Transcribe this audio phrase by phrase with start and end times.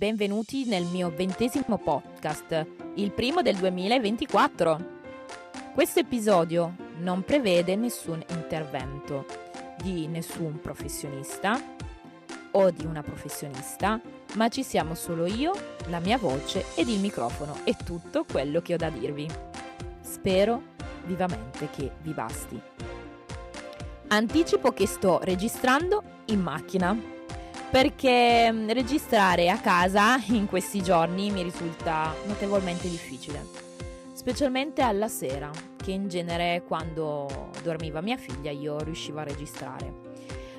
[0.00, 4.78] benvenuti nel mio ventesimo podcast, il primo del 2024.
[5.74, 9.26] Questo episodio non prevede nessun intervento
[9.82, 11.60] di nessun professionista
[12.52, 14.00] o di una professionista,
[14.36, 15.52] ma ci siamo solo io,
[15.88, 19.28] la mia voce ed il microfono e tutto quello che ho da dirvi.
[20.00, 20.62] Spero
[21.04, 22.58] vivamente che vi basti.
[24.08, 27.18] Anticipo che sto registrando in macchina
[27.70, 33.46] perché mm, registrare a casa in questi giorni mi risulta notevolmente difficile,
[34.12, 40.08] specialmente alla sera, che in genere quando dormiva mia figlia io riuscivo a registrare.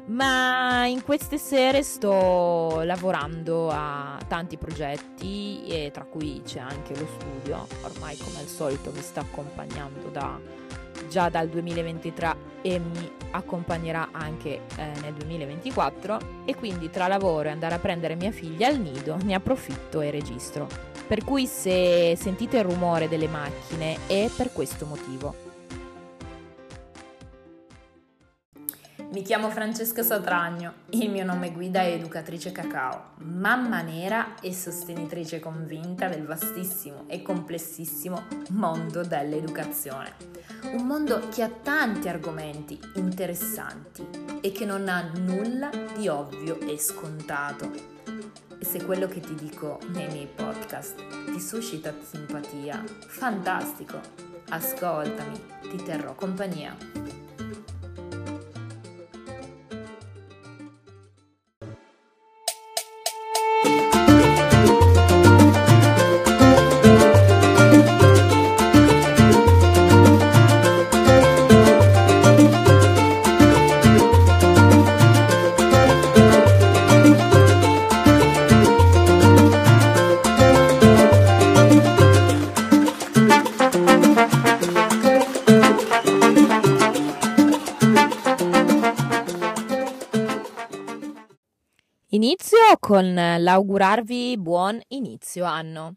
[0.05, 7.07] Ma in queste sere sto lavorando a tanti progetti e tra cui c'è anche lo
[7.19, 10.39] studio, ormai come al solito mi sta accompagnando da
[11.11, 17.51] già dal 2023 e mi accompagnerà anche eh, nel 2024 e quindi tra lavoro e
[17.51, 20.67] andare a prendere mia figlia al nido ne approfitto e registro.
[21.05, 25.50] Per cui se sentite il rumore delle macchine è per questo motivo.
[29.11, 35.41] Mi chiamo Francesca Satragno, il mio nome guida è educatrice cacao, mamma nera e sostenitrice
[35.41, 40.15] convinta del vastissimo e complessissimo mondo dell'educazione.
[40.71, 44.07] Un mondo che ha tanti argomenti interessanti
[44.39, 47.69] e che non ha nulla di ovvio e scontato.
[48.59, 53.99] E se quello che ti dico nei miei podcast ti suscita simpatia, fantastico!
[54.47, 57.20] Ascoltami, ti terrò compagnia.
[92.13, 95.95] Inizio con l'augurarvi buon inizio anno.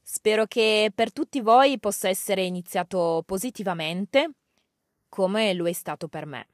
[0.00, 4.30] Spero che per tutti voi possa essere iniziato positivamente,
[5.08, 6.46] come lo è stato per me.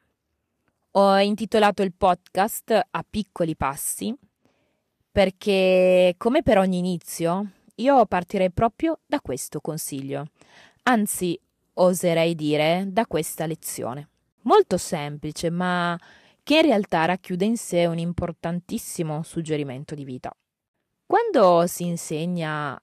[0.92, 4.16] Ho intitolato il podcast A piccoli passi
[5.12, 10.28] perché, come per ogni inizio, io partirei proprio da questo consiglio,
[10.84, 11.38] anzi
[11.74, 14.08] oserei dire da questa lezione.
[14.44, 15.98] Molto semplice, ma
[16.46, 20.30] che in realtà racchiude in sé un importantissimo suggerimento di vita.
[21.04, 22.80] Quando si insegna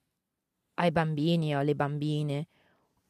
[0.73, 2.49] ai bambini o alle bambine,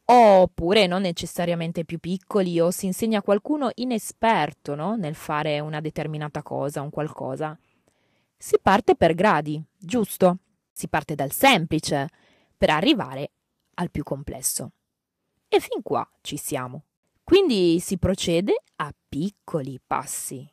[0.05, 4.95] oppure non necessariamente più piccoli, o si insegna a qualcuno inesperto no?
[4.95, 7.57] nel fare una determinata cosa, un qualcosa,
[8.37, 10.37] si parte per gradi, giusto?
[10.71, 12.09] Si parte dal semplice
[12.55, 13.31] per arrivare
[13.73, 14.73] al più complesso.
[15.47, 16.83] E fin qua ci siamo.
[17.23, 20.43] Quindi si procede a piccoli passi,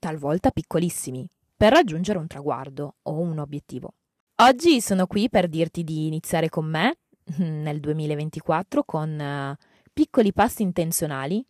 [0.00, 3.94] talvolta piccolissimi, per raggiungere un traguardo o un obiettivo.
[4.42, 6.96] Oggi sono qui per dirti di iniziare con me
[7.38, 11.46] nel 2024 con uh, piccoli passi intenzionali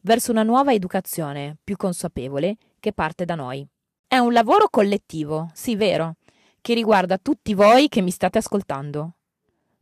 [0.00, 3.64] verso una nuova educazione più consapevole che parte da noi.
[4.08, 6.16] È un lavoro collettivo, sì vero,
[6.60, 9.14] che riguarda tutti voi che mi state ascoltando,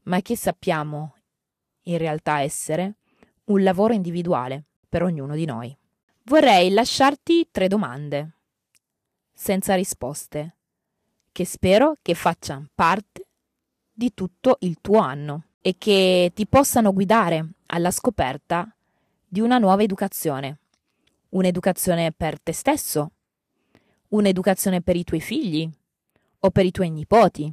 [0.03, 1.15] ma che sappiamo
[1.84, 2.97] in realtà essere
[3.44, 5.75] un lavoro individuale per ognuno di noi.
[6.28, 8.33] Vorrei lasciarti tre domande,
[9.33, 10.56] senza risposte,
[11.33, 13.28] che spero che facciano parte
[13.91, 18.71] di tutto il tuo anno e che ti possano guidare alla scoperta
[19.27, 20.59] di una nuova educazione.
[21.31, 23.12] Un'educazione per te stesso,
[24.09, 25.67] un'educazione per i tuoi figli
[26.41, 27.50] o per i tuoi nipoti.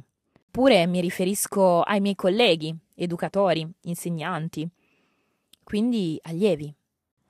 [0.48, 4.68] Oppure mi riferisco ai miei colleghi, educatori, insegnanti,
[5.64, 6.74] quindi allievi.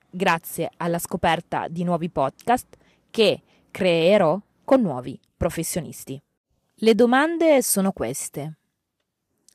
[0.09, 2.77] Grazie alla scoperta di nuovi podcast
[3.11, 6.19] che creerò con nuovi professionisti.
[6.75, 8.57] Le domande sono queste.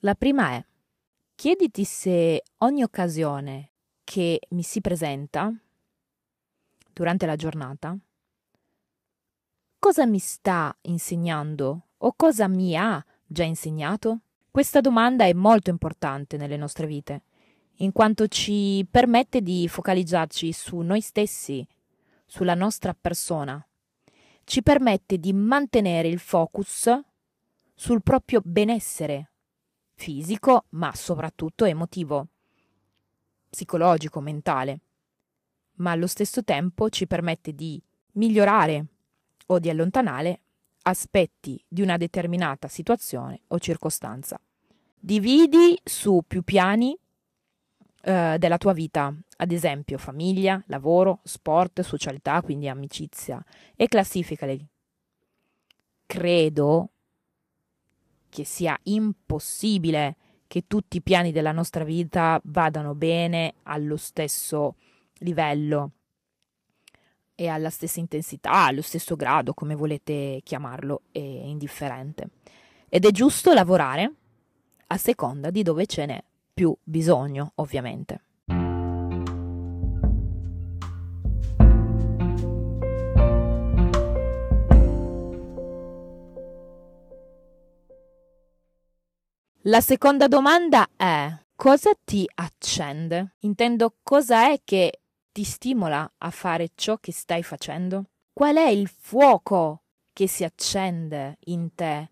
[0.01, 0.65] La prima è,
[1.35, 3.71] chiediti se ogni occasione
[4.05, 5.51] che mi si presenta
[6.93, 7.97] durante la giornata,
[9.79, 14.21] cosa mi sta insegnando o cosa mi ha già insegnato?
[14.51, 17.23] Questa domanda è molto importante nelle nostre vite
[17.77, 21.67] in quanto ci permette di focalizzarci su noi stessi,
[22.27, 23.65] sulla nostra persona.
[24.45, 26.91] Ci permette di mantenere il focus
[27.75, 29.31] sul proprio benessere
[29.95, 32.29] fisico, ma soprattutto emotivo,
[33.49, 34.81] psicologico, mentale.
[35.77, 37.81] Ma allo stesso tempo ci permette di
[38.13, 38.87] migliorare
[39.47, 40.41] o di allontanare
[40.83, 44.41] aspetti di una determinata situazione o circostanza.
[44.99, 46.97] Dividi su più piani
[48.03, 53.43] eh, della tua vita, ad esempio famiglia, lavoro, sport, socialità, quindi amicizia,
[53.77, 54.67] e classificali.
[56.05, 56.91] Credo
[58.29, 60.17] che sia impossibile
[60.49, 64.75] che tutti i piani della nostra vita vadano bene allo stesso
[65.19, 65.93] livello
[67.35, 72.31] e alla stessa intensità, allo stesso grado, come volete chiamarlo, è indifferente.
[72.89, 74.13] Ed è giusto lavorare
[74.89, 76.23] a seconda di dove ce n'è
[76.53, 78.23] più bisogno, ovviamente.
[89.67, 93.37] La seconda domanda è cosa ti accende?
[93.43, 98.07] Intendo cosa è che ti stimola a fare ciò che stai facendo?
[98.33, 102.11] Qual è il fuoco che si accende in te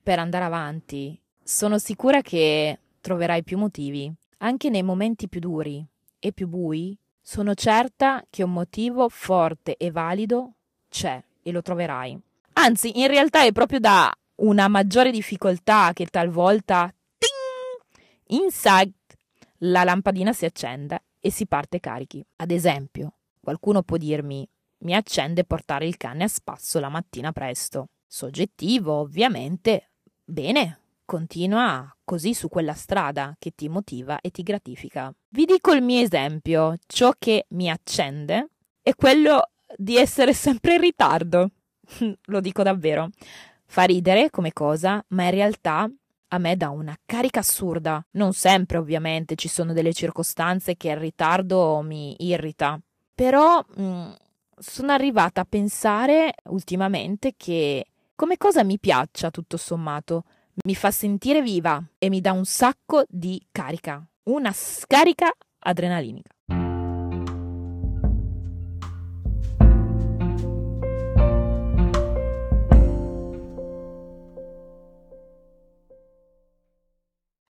[0.00, 1.20] per andare avanti?
[1.42, 5.84] Sono sicura che troverai più motivi, anche nei momenti più duri
[6.18, 6.96] e più bui.
[7.20, 10.54] Sono certa che un motivo forte e valido
[10.88, 12.18] c'è e lo troverai.
[12.54, 18.92] Anzi, in realtà è proprio da una maggiore difficoltà che talvolta ting, inside
[19.58, 22.24] la lampadina si accende e si parte carichi.
[22.36, 24.48] Ad esempio, qualcuno può dirmi
[24.82, 27.88] mi accende portare il cane a spasso la mattina presto.
[28.06, 29.90] Soggettivo, ovviamente.
[30.24, 30.80] Bene,
[31.12, 35.12] continua così su quella strada che ti motiva e ti gratifica.
[35.28, 38.48] Vi dico il mio esempio, ciò che mi accende
[38.80, 41.50] è quello di essere sempre in ritardo.
[42.24, 43.10] Lo dico davvero.
[43.66, 45.86] Fa ridere come cosa, ma in realtà
[46.28, 48.02] a me dà una carica assurda.
[48.12, 52.80] Non sempre, ovviamente, ci sono delle circostanze che il ritardo mi irrita.
[53.14, 54.12] Però mm,
[54.56, 60.24] sono arrivata a pensare ultimamente che come cosa mi piaccia tutto sommato.
[60.54, 64.06] Mi fa sentire viva e mi dà un sacco di carica.
[64.24, 66.28] Una scarica adrenalinica.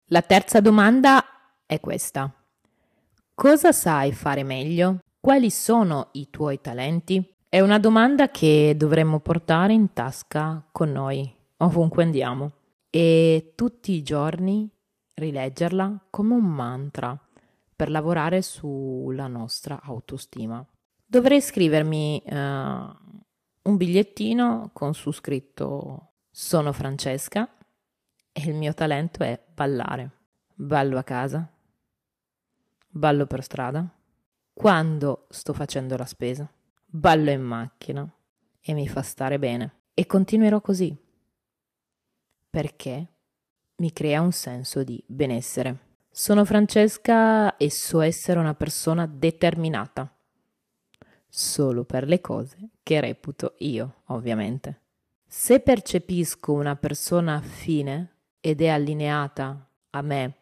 [0.09, 1.25] La terza domanda
[1.65, 2.31] è questa.
[3.33, 5.00] Cosa sai fare meglio?
[5.19, 7.33] Quali sono i tuoi talenti?
[7.50, 12.51] È una domanda che dovremmo portare in tasca con noi, ovunque andiamo,
[12.91, 14.69] e tutti i giorni
[15.13, 17.17] rileggerla come un mantra
[17.73, 20.63] per lavorare sulla nostra autostima.
[21.03, 27.49] Dovrei scrivermi uh, un bigliettino con su scritto Sono Francesca
[28.31, 30.11] e il mio talento è ballare.
[30.53, 31.49] Ballo a casa,
[32.87, 33.89] ballo per strada,
[34.53, 36.47] quando sto facendo la spesa,
[36.85, 38.07] ballo in macchina
[38.59, 39.79] e mi fa stare bene.
[39.94, 40.95] E continuerò così,
[42.51, 43.07] perché
[43.77, 45.89] mi crea un senso di benessere.
[46.12, 50.13] Sono Francesca e so essere una persona determinata,
[51.27, 54.81] solo per le cose che reputo io, ovviamente.
[55.25, 60.36] Se percepisco una persona affine ed è allineata a me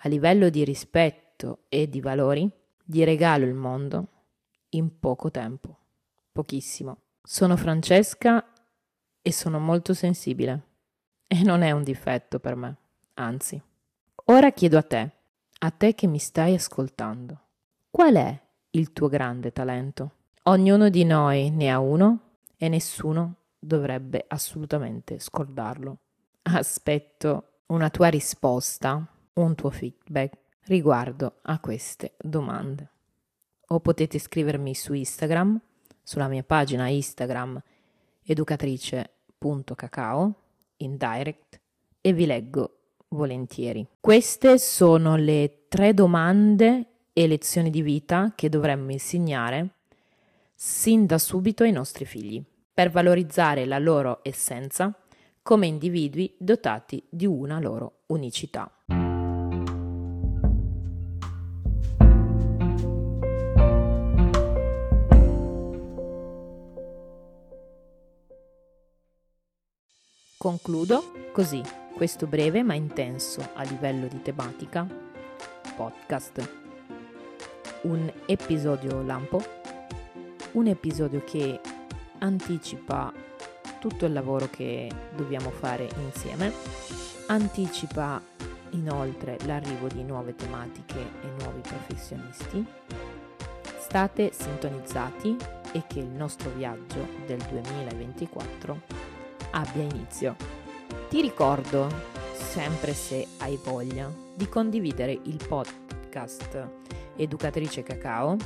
[0.00, 2.50] a livello di rispetto e di valori,
[2.84, 4.08] gli regalo il mondo
[4.70, 5.78] in poco tempo,
[6.32, 7.02] pochissimo.
[7.22, 8.44] Sono Francesca
[9.22, 10.74] e sono molto sensibile
[11.28, 12.76] e non è un difetto per me,
[13.14, 13.60] anzi.
[14.26, 15.10] Ora chiedo a te,
[15.58, 17.40] a te che mi stai ascoltando,
[17.90, 18.40] qual è
[18.70, 20.12] il tuo grande talento?
[20.44, 22.20] Ognuno di noi ne ha uno
[22.56, 25.98] e nessuno dovrebbe assolutamente scordarlo
[26.42, 29.04] aspetto una tua risposta,
[29.34, 32.88] un tuo feedback riguardo a queste domande.
[33.68, 35.58] O potete scrivermi su Instagram,
[36.02, 37.60] sulla mia pagina Instagram
[38.22, 40.34] educatrice.cacao
[40.78, 41.60] in direct
[42.00, 42.78] e vi leggo
[43.08, 43.86] volentieri.
[44.00, 49.70] Queste sono le tre domande e lezioni di vita che dovremmo insegnare
[50.54, 52.42] sin da subito ai nostri figli
[52.72, 54.94] per valorizzare la loro essenza
[55.42, 58.70] come individui dotati di una loro unicità.
[70.46, 71.60] Concludo così
[71.92, 74.86] questo breve ma intenso a livello di tematica
[75.74, 76.48] podcast.
[77.80, 79.42] Un episodio lampo,
[80.52, 81.58] un episodio che
[82.18, 83.12] anticipa
[83.80, 86.52] tutto il lavoro che dobbiamo fare insieme,
[87.26, 88.22] anticipa
[88.70, 92.64] inoltre l'arrivo di nuove tematiche e nuovi professionisti.
[93.80, 95.36] State sintonizzati
[95.72, 99.05] e che il nostro viaggio del 2024
[99.56, 100.36] abbia inizio.
[101.08, 101.88] Ti ricordo,
[102.34, 106.68] sempre se hai voglia, di condividere il podcast
[107.16, 108.36] Educatrice Cacao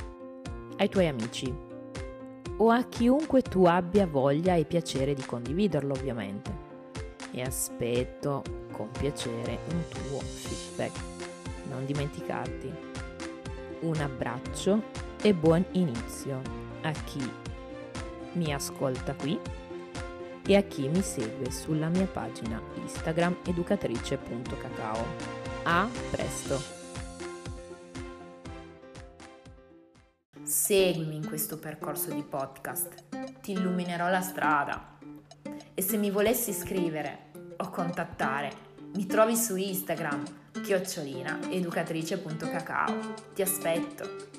[0.77, 1.53] ai tuoi amici
[2.57, 6.69] o a chiunque tu abbia voglia e piacere di condividerlo ovviamente.
[7.31, 10.97] E aspetto con piacere un tuo feedback.
[11.69, 12.71] Non dimenticarti.
[13.81, 14.81] Un abbraccio
[15.21, 16.41] e buon inizio
[16.83, 17.31] a chi
[18.33, 19.39] mi ascolta qui
[20.45, 25.05] e a chi mi segue sulla mia pagina Instagram educatrice.cacao.
[25.63, 26.79] A presto!
[30.43, 33.05] Seguimi in questo percorso di podcast,
[33.41, 34.97] ti illuminerò la strada.
[35.73, 40.23] E se mi volessi scrivere o contattare, mi trovi su Instagram,
[40.61, 43.13] chiocciolina educatrice.cacao.
[43.33, 44.30] Ti aspetto!